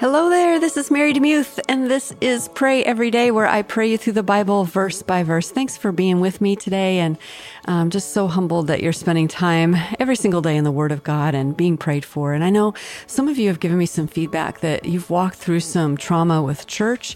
Hello 0.00 0.30
there, 0.30 0.58
this 0.58 0.78
is 0.78 0.90
Mary 0.90 1.12
DeMuth, 1.12 1.60
and 1.68 1.90
this 1.90 2.14
is 2.22 2.48
Pray 2.54 2.82
Every 2.82 3.10
Day, 3.10 3.30
where 3.30 3.46
I 3.46 3.60
pray 3.60 3.90
you 3.90 3.98
through 3.98 4.14
the 4.14 4.22
Bible 4.22 4.64
verse 4.64 5.02
by 5.02 5.22
verse. 5.22 5.50
Thanks 5.50 5.76
for 5.76 5.92
being 5.92 6.20
with 6.20 6.40
me 6.40 6.56
today, 6.56 7.00
and 7.00 7.18
I'm 7.66 7.90
just 7.90 8.14
so 8.14 8.26
humbled 8.26 8.68
that 8.68 8.82
you're 8.82 8.94
spending 8.94 9.28
time 9.28 9.76
every 9.98 10.16
single 10.16 10.40
day 10.40 10.56
in 10.56 10.64
the 10.64 10.70
Word 10.70 10.90
of 10.90 11.02
God 11.02 11.34
and 11.34 11.54
being 11.54 11.76
prayed 11.76 12.06
for. 12.06 12.32
And 12.32 12.42
I 12.42 12.48
know 12.48 12.72
some 13.06 13.28
of 13.28 13.36
you 13.36 13.48
have 13.48 13.60
given 13.60 13.76
me 13.76 13.84
some 13.84 14.06
feedback 14.06 14.60
that 14.60 14.86
you've 14.86 15.10
walked 15.10 15.36
through 15.36 15.60
some 15.60 15.98
trauma 15.98 16.42
with 16.42 16.66
church 16.66 17.14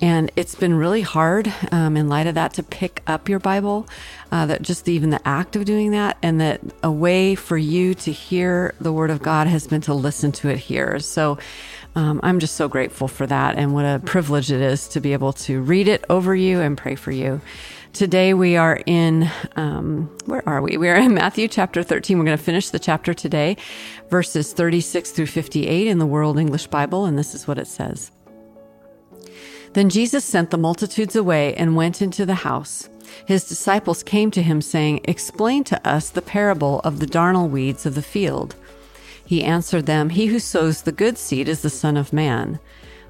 and 0.00 0.30
it's 0.36 0.54
been 0.54 0.74
really 0.74 1.02
hard 1.02 1.52
um, 1.72 1.96
in 1.96 2.08
light 2.08 2.26
of 2.26 2.34
that 2.34 2.54
to 2.54 2.62
pick 2.62 3.02
up 3.06 3.28
your 3.28 3.38
Bible, 3.38 3.86
uh, 4.32 4.46
that 4.46 4.62
just 4.62 4.88
even 4.88 5.10
the 5.10 5.26
act 5.28 5.56
of 5.56 5.64
doing 5.64 5.90
that, 5.90 6.16
and 6.22 6.40
that 6.40 6.60
a 6.82 6.90
way 6.90 7.34
for 7.34 7.58
you 7.58 7.94
to 7.94 8.12
hear 8.12 8.74
the 8.80 8.92
Word 8.92 9.10
of 9.10 9.22
God 9.22 9.46
has 9.46 9.66
been 9.66 9.80
to 9.82 9.94
listen 9.94 10.32
to 10.32 10.48
it 10.48 10.58
here. 10.58 10.98
So 11.00 11.38
um, 11.94 12.20
I'm 12.22 12.40
just 12.40 12.56
so 12.56 12.68
grateful 12.68 13.08
for 13.08 13.26
that, 13.26 13.56
and 13.56 13.74
what 13.74 13.84
a 13.84 14.00
privilege 14.04 14.50
it 14.50 14.60
is 14.60 14.88
to 14.88 15.00
be 15.00 15.12
able 15.12 15.32
to 15.34 15.60
read 15.60 15.88
it 15.88 16.04
over 16.08 16.34
you 16.34 16.60
and 16.60 16.78
pray 16.78 16.94
for 16.94 17.10
you. 17.10 17.40
Today 17.92 18.34
we 18.34 18.56
are 18.56 18.80
in, 18.86 19.28
um, 19.56 20.16
where 20.26 20.48
are 20.48 20.62
we? 20.62 20.76
We 20.76 20.88
are 20.88 20.96
in 20.96 21.12
Matthew 21.12 21.48
chapter 21.48 21.82
13. 21.82 22.18
We're 22.18 22.24
going 22.24 22.38
to 22.38 22.42
finish 22.42 22.70
the 22.70 22.78
chapter 22.78 23.12
today, 23.12 23.56
verses 24.10 24.52
36 24.52 25.10
through 25.10 25.26
58 25.26 25.88
in 25.88 25.98
the 25.98 26.06
World 26.06 26.38
English 26.38 26.68
Bible, 26.68 27.04
and 27.04 27.18
this 27.18 27.34
is 27.34 27.48
what 27.48 27.58
it 27.58 27.66
says. 27.66 28.12
Then 29.72 29.88
Jesus 29.88 30.24
sent 30.24 30.50
the 30.50 30.58
multitudes 30.58 31.14
away 31.14 31.54
and 31.54 31.76
went 31.76 32.02
into 32.02 32.26
the 32.26 32.34
house. 32.34 32.88
His 33.26 33.48
disciples 33.48 34.02
came 34.02 34.30
to 34.32 34.42
him, 34.42 34.60
saying, 34.60 35.00
Explain 35.04 35.64
to 35.64 35.88
us 35.88 36.10
the 36.10 36.22
parable 36.22 36.80
of 36.80 36.98
the 36.98 37.06
darnel 37.06 37.48
weeds 37.48 37.86
of 37.86 37.94
the 37.94 38.02
field. 38.02 38.56
He 39.24 39.44
answered 39.44 39.86
them, 39.86 40.10
He 40.10 40.26
who 40.26 40.40
sows 40.40 40.82
the 40.82 40.92
good 40.92 41.16
seed 41.16 41.48
is 41.48 41.62
the 41.62 41.70
Son 41.70 41.96
of 41.96 42.12
Man. 42.12 42.58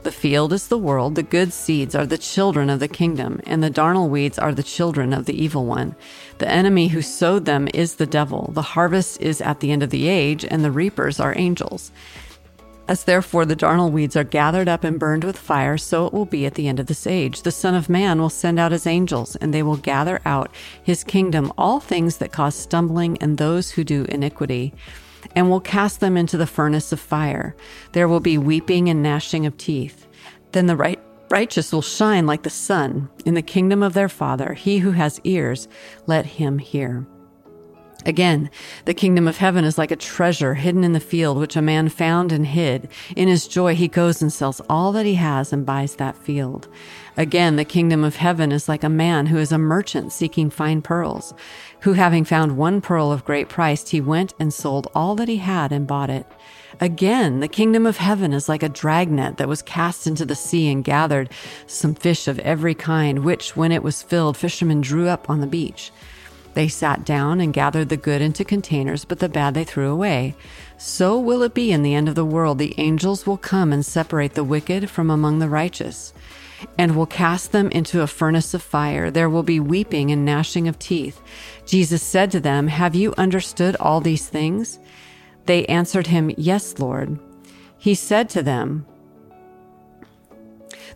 The 0.03 0.13
field 0.13 0.55
is 0.55 0.69
the 0.69 0.79
world, 0.79 1.15
the 1.15 1.23
good 1.23 1.53
seeds 1.53 1.95
are 1.95 2.07
the 2.07 2.17
children 2.17 2.71
of 2.71 2.81
the 2.81 2.89
kingdom, 2.89 3.41
and 3.45 3.63
the 3.63 3.71
darnel 3.71 4.09
weeds 4.09 4.39
are 4.39 4.55
the 4.55 4.63
children 4.63 5.13
of 5.13 5.27
the 5.27 5.43
evil 5.43 5.67
one. 5.67 5.95
The 6.39 6.49
enemy 6.49 6.89
who 6.89 7.03
sowed 7.03 7.45
them 7.45 7.69
is 7.75 7.95
the 7.95 8.07
devil. 8.07 8.51
The 8.55 8.63
harvest 8.63 9.21
is 9.21 9.43
at 9.43 9.61
the 9.61 9.73
end 9.73 9.83
of 9.83 9.91
the 9.91 10.09
age, 10.09 10.45
and 10.45 10.65
the 10.65 10.71
reapers 10.71 11.21
are 11.21 11.37
angels. 11.37 11.93
As 12.91 13.05
therefore 13.05 13.47
the 13.47 13.55
darnel 13.55 13.93
weeds 13.93 14.17
are 14.17 14.25
gathered 14.25 14.67
up 14.67 14.83
and 14.83 14.99
burned 14.99 15.23
with 15.23 15.39
fire, 15.39 15.79
so 15.79 16.07
it 16.07 16.13
will 16.13 16.25
be 16.25 16.45
at 16.45 16.55
the 16.55 16.67
end 16.67 16.81
of 16.81 16.87
this 16.87 17.07
age. 17.07 17.43
The 17.43 17.53
Son 17.53 17.77
of 17.77 17.89
Man 17.89 18.21
will 18.21 18.29
send 18.29 18.59
out 18.59 18.73
his 18.73 18.85
angels, 18.85 19.37
and 19.37 19.55
they 19.55 19.63
will 19.63 19.77
gather 19.77 20.21
out 20.25 20.53
his 20.83 21.05
kingdom 21.05 21.53
all 21.57 21.79
things 21.79 22.17
that 22.17 22.33
cause 22.33 22.57
stumbling 22.57 23.17
and 23.19 23.39
those 23.39 23.71
who 23.71 23.85
do 23.85 24.07
iniquity, 24.09 24.75
and 25.37 25.49
will 25.49 25.61
cast 25.61 26.01
them 26.01 26.17
into 26.17 26.37
the 26.37 26.49
furnace 26.49 26.91
of 26.91 26.99
fire. 26.99 27.55
There 27.93 28.09
will 28.09 28.19
be 28.19 28.37
weeping 28.37 28.89
and 28.89 29.05
gnashing 29.05 29.47
of 29.47 29.57
teeth. 29.57 30.09
Then 30.51 30.67
the 30.67 30.75
right 30.75 31.01
righteous 31.31 31.73
will 31.73 31.83
shine 31.83 32.27
like 32.27 32.43
the 32.43 32.51
sun 32.51 33.09
in 33.25 33.35
the 33.35 33.41
kingdom 33.43 33.85
of 33.85 33.95
their 33.95 34.09
Father. 34.09 34.55
He 34.55 34.79
who 34.79 34.91
has 34.91 35.21
ears, 35.23 35.69
let 36.09 36.27
him 36.27 36.59
hear. 36.59 37.07
Again, 38.07 38.51
the 38.87 38.95
kingdom 38.95 39.29
of 39.29 39.37
heaven 39.37 39.65
is 39.65 39.77
like 39.77 39.91
a 39.91 39.97
treasure 39.97 40.55
hidden 40.55 40.85
in 40.85 40.95
the 40.95 41.01
field, 41.01 41.37
which 41.37 41.57
a 41.57 41.63
man 41.63 41.91
found 41.91 42.33
and 42.33 42.47
hid. 42.47 42.89
In 43.15 43.29
his 43.29 43.47
joy, 43.47 43.75
he 43.75 43.89
goes 43.89 44.23
and 44.23 44.33
sells 44.33 44.63
all 44.71 44.91
that 44.93 45.05
he 45.05 45.15
has 45.17 45.53
and 45.53 45.67
buys 45.67 45.97
that 45.97 46.17
field. 46.17 46.69
Again, 47.17 47.57
the 47.57 47.65
kingdom 47.65 48.03
of 48.03 48.17
heaven 48.17 48.53
is 48.53 48.69
like 48.69 48.83
a 48.83 48.89
man 48.89 49.27
who 49.27 49.37
is 49.37 49.53
a 49.53 49.59
merchant 49.59 50.13
seeking 50.13 50.49
fine 50.49 50.81
pearls, 50.81 51.35
who 51.81 51.93
having 51.93 52.25
found 52.25 52.57
one 52.57 52.81
pearl 52.81 53.13
of 53.13 53.25
great 53.25 53.51
price, 53.51 53.91
he 53.91 54.01
went 54.01 54.33
and 54.39 54.55
sold 54.55 54.89
all 54.95 55.15
that 55.17 55.29
he 55.29 55.37
had 55.37 55.71
and 55.71 55.87
bought 55.87 56.09
it. 56.09 56.27
Again, 56.81 57.41
the 57.41 57.49
kingdom 57.49 57.85
of 57.85 57.99
heaven 57.99 58.33
is 58.33 58.49
like 58.49 58.63
a 58.63 58.69
dragnet 58.71 59.37
that 59.37 59.49
was 59.49 59.61
cast 59.61 60.07
into 60.07 60.25
the 60.25 60.35
sea 60.35 60.71
and 60.71 60.83
gathered 60.83 61.31
some 61.67 61.95
fish 61.95 62.27
of 62.27 62.39
every 62.39 62.75
kind, 62.75 63.19
which, 63.25 63.57
when 63.57 63.73
it 63.73 63.83
was 63.83 64.03
filled, 64.03 64.39
fishermen 64.39 64.81
drew 64.81 65.09
up 65.09 65.29
on 65.29 65.41
the 65.41 65.47
beach. 65.47 65.93
They 66.55 66.69
sat 66.69 67.05
down 67.05 67.41
and 67.41 67.53
gathered 67.53 67.89
the 67.89 67.97
good 67.97 68.21
into 68.21 68.45
containers, 68.45 69.05
but 69.05 69.21
the 69.21 69.29
bad 69.29 69.55
they 69.55 69.65
threw 69.65 69.91
away. 69.91 70.35
So 70.79 71.19
will 71.19 71.43
it 71.43 71.55
be 71.55 71.71
in 71.71 71.83
the 71.83 71.95
end 71.95 72.09
of 72.09 72.15
the 72.15 72.25
world. 72.25 72.59
The 72.59 72.75
angels 72.79 73.27
will 73.27 73.37
come 73.37 73.73
and 73.73 73.87
separate 73.87 74.35
the 74.35 74.45
wicked 74.45 74.91
from 74.91 75.11
among 75.11 75.39
the 75.39 75.49
righteous, 75.49 76.13
and 76.77 76.97
will 76.97 77.07
cast 77.07 77.53
them 77.53 77.71
into 77.71 78.03
a 78.03 78.07
furnace 78.07 78.53
of 78.53 78.63
fire. 78.63 79.11
There 79.11 79.31
will 79.31 79.43
be 79.43 79.61
weeping 79.61 80.11
and 80.11 80.25
gnashing 80.25 80.67
of 80.67 80.79
teeth. 80.79 81.21
Jesus 81.67 82.03
said 82.03 82.31
to 82.33 82.41
them, 82.41 82.67
Have 82.67 82.95
you 82.95 83.15
understood 83.17 83.77
all 83.77 84.01
these 84.01 84.29
things? 84.29 84.79
They 85.47 85.65
answered 85.67 86.09
him, 86.09 86.33
Yes, 86.37 86.79
Lord. 86.79 87.19
He 87.79 87.95
said 87.95 88.29
to 88.31 88.43
them, 88.43 88.87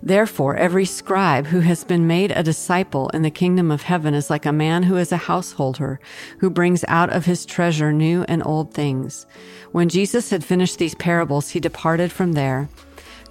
Therefore, 0.07 0.55
every 0.55 0.85
scribe 0.85 1.47
who 1.47 1.61
has 1.61 1.83
been 1.83 2.07
made 2.07 2.31
a 2.31 2.43
disciple 2.43 3.09
in 3.15 3.23
the 3.23 3.31
kingdom 3.31 3.71
of 3.71 3.85
heaven 3.85 4.13
is 4.13 4.29
like 4.29 4.45
a 4.45 4.53
man 4.53 4.83
who 4.83 4.99
is 4.99 5.11
a 5.11 5.17
householder, 5.17 5.99
who 6.41 6.51
brings 6.51 6.85
out 6.89 7.09
of 7.09 7.25
his 7.25 7.47
treasure 7.47 7.91
new 7.91 8.23
and 8.29 8.45
old 8.45 8.75
things. 8.75 9.25
When 9.73 9.89
Jesus 9.89 10.29
had 10.29 10.45
finished 10.45 10.77
these 10.77 10.95
parables, 10.95 11.49
he 11.49 11.59
departed 11.59 12.13
from 12.13 12.33
there. 12.33 12.69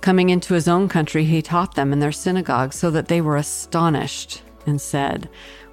Coming 0.01 0.31
into 0.31 0.55
his 0.55 0.67
own 0.67 0.89
country, 0.89 1.25
he 1.25 1.43
taught 1.43 1.75
them 1.75 1.93
in 1.93 1.99
their 1.99 2.11
synagogue, 2.11 2.73
so 2.73 2.89
that 2.89 3.07
they 3.07 3.21
were 3.21 3.37
astonished 3.37 4.41
and 4.65 4.81
said, 4.81 5.29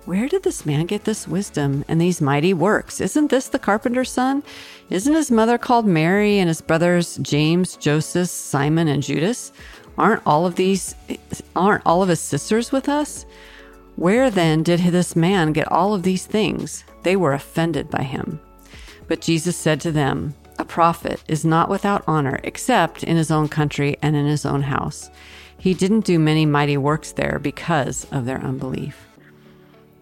where 0.07 0.29
did 0.29 0.43
this 0.43 0.65
man 0.65 0.87
get 0.87 1.05
this 1.05 1.29
wisdom 1.29 1.85
and 1.87 2.01
these 2.01 2.23
mighty 2.23 2.55
works? 2.55 3.01
Isn't 3.01 3.31
this 3.31 3.49
the 3.49 3.59
carpenter's 3.59 4.11
son? 4.11 4.43
Isn't 4.89 5.15
his 5.15 5.31
mother 5.31 5.59
called 5.59 5.87
Mary 5.87 6.39
and 6.39 6.49
his 6.49 6.63
brothers 6.63 7.19
James, 7.19 7.77
Joseph, 7.77 8.29
Simon, 8.29 8.89
and 8.89 9.03
Judas? 9.03 9.53
Aren't 10.01 10.23
all 10.25 10.47
of 10.47 10.55
these, 10.57 10.95
aren't 11.55 11.85
all 11.85 12.03
of 12.03 12.09
his 12.09 12.21
sisters 12.21 12.73
with 12.73 12.89
us? 12.89 13.27
Where 13.97 14.31
then 14.31 14.63
did 14.63 14.81
this 14.81 15.15
man 15.15 15.53
get 15.53 15.71
all 15.71 15.93
of 15.93 16.05
these 16.05 16.25
things? 16.25 16.85
They 17.03 17.17
were 17.17 17.35
offended 17.35 17.91
by 17.91 18.05
him. 18.05 18.41
But 19.09 19.21
Jesus 19.21 19.59
said 19.59 19.79
to 19.83 19.93
them, 19.93 20.35
A 20.59 20.65
prophet 20.65 21.23
is 21.29 21.45
not 21.45 21.69
without 21.69 22.03
honor 22.07 22.41
except 22.45 23.05
in 23.05 23.19
his 23.19 23.31
own 23.31 23.49
country 23.49 23.99
and 24.01 24.17
in 24.17 24.25
his 24.25 24.47
own 24.47 24.63
house. 24.63 25.11
He 25.59 25.75
didn't 25.75 26.07
do 26.07 26.19
many 26.19 26.47
mighty 26.47 26.79
works 26.79 27.13
there 27.13 27.39
because 27.39 28.07
of 28.11 28.25
their 28.25 28.41
unbelief. 28.43 29.07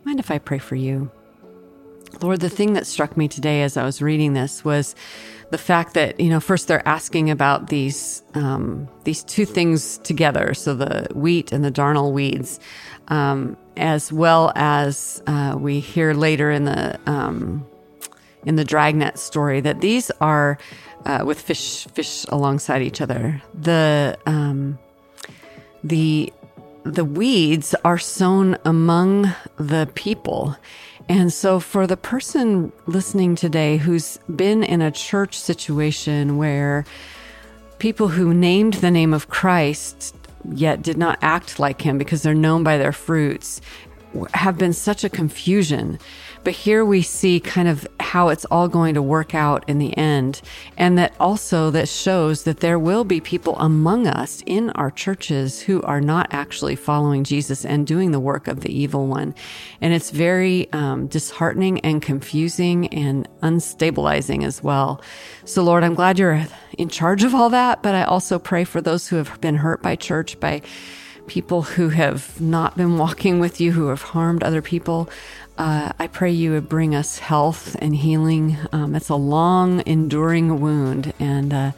Mind 0.04 0.20
if 0.20 0.30
I 0.30 0.38
pray 0.38 0.58
for 0.58 0.76
you? 0.76 1.10
Lord, 2.20 2.40
the 2.40 2.50
thing 2.50 2.72
that 2.72 2.86
struck 2.86 3.16
me 3.16 3.28
today 3.28 3.62
as 3.62 3.76
I 3.76 3.84
was 3.84 4.02
reading 4.02 4.32
this 4.32 4.64
was 4.64 4.94
the 5.50 5.58
fact 5.58 5.94
that 5.94 6.18
you 6.20 6.28
know 6.28 6.40
first 6.40 6.68
they're 6.68 6.86
asking 6.86 7.30
about 7.30 7.68
these 7.68 8.22
um, 8.34 8.88
these 9.04 9.22
two 9.24 9.44
things 9.44 9.98
together, 9.98 10.54
so 10.54 10.74
the 10.74 11.08
wheat 11.14 11.52
and 11.52 11.64
the 11.64 11.70
darnel 11.70 12.12
weeds, 12.12 12.60
um, 13.08 13.56
as 13.76 14.12
well 14.12 14.52
as 14.54 15.22
uh, 15.26 15.56
we 15.58 15.80
hear 15.80 16.12
later 16.12 16.50
in 16.50 16.64
the 16.64 16.98
um, 17.06 17.66
in 18.44 18.56
the 18.56 18.64
dragnet 18.64 19.18
story 19.18 19.60
that 19.60 19.80
these 19.80 20.10
are 20.20 20.58
uh, 21.06 21.22
with 21.24 21.40
fish 21.40 21.86
fish 21.94 22.24
alongside 22.28 22.82
each 22.82 23.00
other. 23.00 23.40
The 23.54 24.18
um, 24.26 24.78
the 25.82 26.32
the 26.94 27.04
weeds 27.04 27.74
are 27.84 27.98
sown 27.98 28.56
among 28.64 29.34
the 29.56 29.88
people. 29.94 30.56
And 31.08 31.32
so, 31.32 31.60
for 31.60 31.86
the 31.86 31.96
person 31.96 32.72
listening 32.86 33.34
today 33.34 33.76
who's 33.76 34.18
been 34.34 34.62
in 34.62 34.82
a 34.82 34.90
church 34.90 35.38
situation 35.38 36.36
where 36.36 36.84
people 37.78 38.08
who 38.08 38.34
named 38.34 38.74
the 38.74 38.90
name 38.90 39.14
of 39.14 39.28
Christ 39.28 40.14
yet 40.52 40.82
did 40.82 40.96
not 40.96 41.18
act 41.22 41.58
like 41.58 41.82
him 41.82 41.98
because 41.98 42.22
they're 42.22 42.34
known 42.34 42.62
by 42.62 42.78
their 42.78 42.92
fruits 42.92 43.60
have 44.34 44.58
been 44.58 44.72
such 44.72 45.04
a 45.04 45.10
confusion. 45.10 45.98
But 46.44 46.54
here 46.54 46.84
we 46.84 47.02
see 47.02 47.40
kind 47.40 47.68
of 47.68 47.86
how 48.08 48.30
it's 48.30 48.46
all 48.46 48.68
going 48.68 48.94
to 48.94 49.02
work 49.02 49.34
out 49.34 49.62
in 49.68 49.78
the 49.78 49.94
end. 49.98 50.40
And 50.78 50.96
that 50.96 51.14
also 51.20 51.70
that 51.72 51.88
shows 51.88 52.44
that 52.44 52.60
there 52.60 52.78
will 52.78 53.04
be 53.04 53.20
people 53.20 53.54
among 53.58 54.06
us 54.06 54.42
in 54.46 54.70
our 54.70 54.90
churches 54.90 55.60
who 55.60 55.82
are 55.82 56.00
not 56.00 56.26
actually 56.30 56.74
following 56.74 57.22
Jesus 57.22 57.66
and 57.66 57.86
doing 57.86 58.12
the 58.12 58.18
work 58.20 58.48
of 58.48 58.60
the 58.60 58.72
evil 58.72 59.06
one. 59.06 59.34
And 59.82 59.92
it's 59.92 60.10
very 60.10 60.72
um, 60.72 61.06
disheartening 61.08 61.80
and 61.80 62.00
confusing 62.00 62.88
and 62.88 63.28
unstabilizing 63.42 64.42
as 64.42 64.62
well. 64.62 65.02
So 65.44 65.62
Lord, 65.62 65.84
I'm 65.84 65.94
glad 65.94 66.18
you're 66.18 66.46
in 66.78 66.88
charge 66.88 67.24
of 67.24 67.34
all 67.34 67.50
that, 67.50 67.82
but 67.82 67.94
I 67.94 68.04
also 68.04 68.38
pray 68.38 68.64
for 68.64 68.80
those 68.80 69.08
who 69.08 69.16
have 69.16 69.38
been 69.42 69.56
hurt 69.56 69.82
by 69.82 69.96
church, 69.96 70.40
by 70.40 70.62
people 71.26 71.60
who 71.62 71.90
have 71.90 72.40
not 72.40 72.74
been 72.74 72.96
walking 72.96 73.38
with 73.38 73.60
you, 73.60 73.72
who 73.72 73.88
have 73.88 74.00
harmed 74.00 74.42
other 74.42 74.62
people. 74.62 75.10
Uh, 75.58 75.90
I 75.98 76.06
pray 76.06 76.30
you 76.30 76.52
would 76.52 76.68
bring 76.68 76.94
us 76.94 77.18
health 77.18 77.74
and 77.80 77.96
healing. 77.96 78.56
Um, 78.70 78.94
it's 78.94 79.08
a 79.08 79.16
long, 79.16 79.82
enduring 79.86 80.60
wound. 80.60 81.12
And 81.18 81.52
uh, 81.52 81.72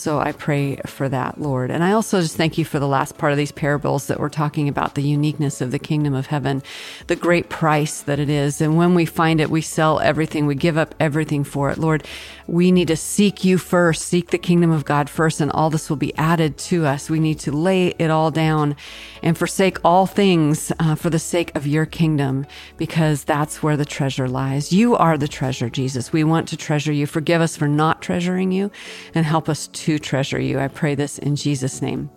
So 0.00 0.18
I 0.18 0.32
pray 0.32 0.76
for 0.86 1.10
that, 1.10 1.38
Lord. 1.38 1.70
And 1.70 1.84
I 1.84 1.92
also 1.92 2.22
just 2.22 2.34
thank 2.34 2.56
you 2.56 2.64
for 2.64 2.78
the 2.78 2.88
last 2.88 3.18
part 3.18 3.32
of 3.32 3.36
these 3.36 3.52
parables 3.52 4.06
that 4.06 4.18
we're 4.18 4.30
talking 4.30 4.66
about 4.66 4.94
the 4.94 5.02
uniqueness 5.02 5.60
of 5.60 5.72
the 5.72 5.78
kingdom 5.78 6.14
of 6.14 6.28
heaven, 6.28 6.62
the 7.08 7.16
great 7.16 7.50
price 7.50 8.00
that 8.00 8.18
it 8.18 8.30
is. 8.30 8.62
And 8.62 8.78
when 8.78 8.94
we 8.94 9.04
find 9.04 9.42
it, 9.42 9.50
we 9.50 9.60
sell 9.60 10.00
everything, 10.00 10.46
we 10.46 10.54
give 10.54 10.78
up 10.78 10.94
everything 10.98 11.44
for 11.44 11.68
it. 11.68 11.76
Lord, 11.76 12.06
we 12.46 12.72
need 12.72 12.88
to 12.88 12.96
seek 12.96 13.44
you 13.44 13.58
first, 13.58 14.02
seek 14.02 14.30
the 14.30 14.38
kingdom 14.38 14.70
of 14.70 14.86
God 14.86 15.10
first, 15.10 15.40
and 15.40 15.52
all 15.52 15.68
this 15.68 15.90
will 15.90 15.98
be 15.98 16.16
added 16.16 16.56
to 16.58 16.86
us. 16.86 17.10
We 17.10 17.20
need 17.20 17.38
to 17.40 17.52
lay 17.52 17.88
it 17.98 18.10
all 18.10 18.30
down 18.30 18.76
and 19.22 19.36
forsake 19.36 19.78
all 19.84 20.06
things 20.06 20.72
uh, 20.80 20.94
for 20.94 21.10
the 21.10 21.18
sake 21.18 21.54
of 21.54 21.66
your 21.66 21.84
kingdom, 21.84 22.46
because 22.78 23.22
that's 23.22 23.62
where 23.62 23.76
the 23.76 23.84
treasure 23.84 24.28
lies. 24.28 24.72
You 24.72 24.96
are 24.96 25.18
the 25.18 25.28
treasure, 25.28 25.68
Jesus. 25.68 26.10
We 26.10 26.24
want 26.24 26.48
to 26.48 26.56
treasure 26.56 26.92
you. 26.92 27.06
Forgive 27.06 27.42
us 27.42 27.54
for 27.54 27.68
not 27.68 28.00
treasuring 28.00 28.50
you 28.50 28.70
and 29.14 29.26
help 29.26 29.48
us 29.48 29.68
to 29.68 29.89
treasure 29.98 30.40
you. 30.40 30.58
I 30.58 30.68
pray 30.68 30.94
this 30.94 31.18
in 31.18 31.36
Jesus' 31.36 31.82
name. 31.82 32.10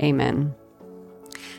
Amen. 0.00 0.54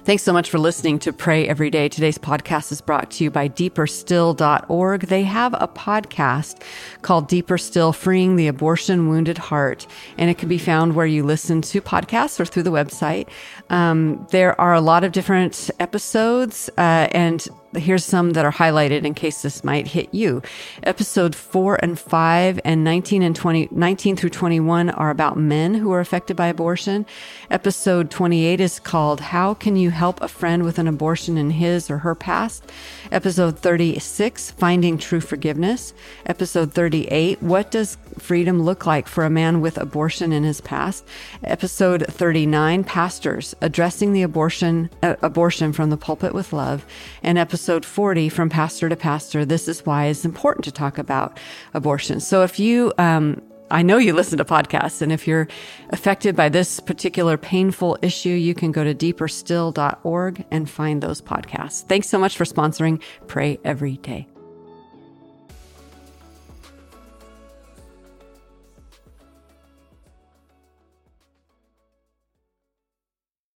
Thanks 0.08 0.24
so 0.24 0.32
much 0.32 0.50
for 0.50 0.58
listening 0.58 1.00
to 1.00 1.12
Pray 1.12 1.50
Every 1.50 1.70
Day. 1.70 1.90
Today's 1.90 2.18
podcast 2.18 2.72
is 2.72 2.80
brought 2.80 3.12
to 3.12 3.26
you 3.26 3.30
by 3.30 3.50
deeperstill.org. 3.50 5.02
They 5.02 5.24
have 5.24 5.54
a 5.56 5.68
podcast 5.68 6.62
called 7.02 7.28
Deeper 7.28 7.58
Still 7.58 7.92
Freeing 7.92 8.38
the 8.38 8.48
Abortion 8.48 9.10
Wounded 9.10 9.38
Heart, 9.38 9.86
and 10.18 10.30
it 10.30 10.38
can 10.38 10.48
be 10.48 10.60
found 10.60 10.96
where 10.96 11.06
you 11.06 11.24
listen 11.26 11.62
to 11.64 11.82
podcasts 11.82 12.40
or 12.40 12.46
through 12.46 12.64
the 12.64 12.72
website. 12.72 13.28
Um, 13.70 14.26
there 14.32 14.58
are 14.62 14.74
a 14.74 14.80
lot 14.80 15.04
of 15.04 15.12
different 15.12 15.70
episodes, 15.82 16.70
uh, 16.78 17.10
and 17.12 17.46
here's 17.78 18.04
some 18.04 18.32
that 18.32 18.46
are 18.46 18.52
highlighted 18.52 19.04
in 19.04 19.14
case 19.14 19.42
this 19.42 19.64
might 19.64 19.88
hit 19.88 20.14
you. 20.14 20.42
Episode 20.84 21.36
four 21.36 21.76
and 21.84 22.00
five 22.00 22.60
and 22.66 22.84
19 22.84 23.22
and 23.22 23.36
20, 23.36 23.70
19 23.72 24.16
through 24.16 24.30
21 24.30 24.90
are 24.90 25.10
about 25.10 25.38
men 25.38 25.74
who 25.74 25.92
are 25.92 26.00
affected 26.00 26.36
by 26.36 26.48
abortion. 26.48 27.06
Episode 27.50 28.10
28 28.10 28.60
is 28.60 28.80
called 28.80 29.20
How 29.20 29.54
Can 29.54 29.76
You 29.76 29.90
Help 29.92 30.22
a 30.22 30.28
Friend 30.28 30.64
with 30.64 30.80
an 30.80 30.88
Abortion 30.88 31.38
in 31.38 31.52
His 31.52 31.90
or 31.90 32.00
Her 32.00 32.16
Past? 32.16 32.72
Episode 33.12 33.60
36, 33.60 34.52
Finding 34.52 34.98
True 34.98 35.22
Forgiveness. 35.22 35.94
Episode 36.26 36.74
38, 36.74 37.42
What 37.42 37.72
Does 37.72 37.98
Freedom 38.18 38.64
Look 38.64 38.86
Like 38.86 39.08
for 39.08 39.24
a 39.24 39.30
Man 39.30 39.62
with 39.62 39.78
Abortion 39.78 40.34
in 40.34 40.44
His 40.44 40.62
Past? 40.62 41.06
Episode 41.44 42.06
39, 42.08 42.84
Pastors 42.84 43.56
Addressing 43.62 44.14
the 44.14 44.24
Abortion, 44.24 44.90
uh, 45.04 45.16
Abortion 45.22 45.74
from 45.74 45.90
the 45.90 45.98
Pulpit 45.98 46.34
with 46.34 46.54
Love. 46.54 46.86
And 47.24 47.38
episode 47.38 47.67
episode 47.68 47.84
40 47.84 48.30
from 48.30 48.50
Pastor 48.50 48.88
to 48.88 48.96
Pastor. 48.96 49.44
This 49.44 49.68
is 49.68 49.86
why 49.86 50.06
it's 50.06 50.24
important 50.24 50.64
to 50.64 50.72
talk 50.72 50.98
about 50.98 51.38
abortion. 51.74 52.22
So 52.22 52.44
if 52.44 52.60
you, 52.60 52.94
um, 52.98 53.42
I 53.70 53.82
know 53.82 53.98
you 53.98 54.14
listen 54.14 54.38
to 54.38 54.46
podcasts, 54.46 55.02
and 55.02 55.12
if 55.12 55.28
you're 55.28 55.50
affected 55.90 56.34
by 56.34 56.48
this 56.48 56.80
particular 56.80 57.36
painful 57.36 57.98
issue, 58.02 58.30
you 58.30 58.56
can 58.56 58.72
go 58.72 58.86
to 58.86 58.96
deeperstill.org 58.96 60.46
and 60.50 60.70
find 60.70 61.04
those 61.04 61.22
podcasts. 61.22 61.86
Thanks 61.86 62.08
so 62.08 62.18
much 62.18 62.38
for 62.38 62.46
sponsoring 62.46 63.02
Pray 63.28 63.60
Every 63.66 63.98
Day. 63.98 64.28